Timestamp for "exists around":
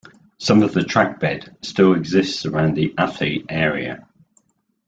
1.93-2.73